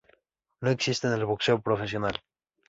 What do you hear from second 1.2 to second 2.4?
boxeo profesional.